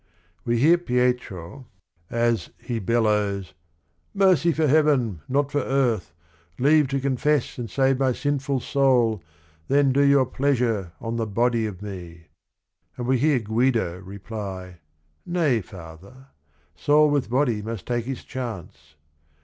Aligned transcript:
We 0.45 0.57
hear 0.57 0.79
Pietro 0.79 1.67
as 2.09 2.45
TERTIUM 2.45 2.53
QUID 2.57 2.61
51 2.61 2.81
''He 2.81 2.85
bellows, 2.87 3.53
'Mercy 4.15 4.51
for 4.51 4.65
heaven, 4.67 5.21
not 5.29 5.51
for 5.51 5.59
earth 5.59 6.15
I 6.59 6.63
Leave 6.63 6.87
to 6.87 6.99
confess 6.99 7.59
and 7.59 7.69
save 7.69 7.99
my 7.99 8.11
sinful 8.11 8.61
soul, 8.61 9.21
Then 9.67 9.91
do 9.91 10.01
your 10.01 10.25
pleasure 10.25 10.91
on 10.99 11.17
the 11.17 11.27
body 11.27 11.67
of 11.67 11.83
me 11.83 11.99
I 11.99 12.25
'"and 12.97 13.05
we 13.05 13.19
hear 13.19 13.37
Guido 13.37 13.99
reply 13.99 14.71
J' 14.71 14.77
Nay, 15.31 15.61
father, 15.61 16.29
soul 16.75 17.11
with 17.11 17.29
body 17.29 17.61
must 17.61 17.85
take 17.85 18.07
its 18.07 18.23
chance." 18.23 18.95